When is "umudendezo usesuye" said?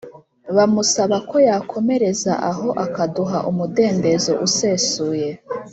3.49-5.29